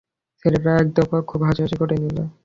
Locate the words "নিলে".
1.97-2.23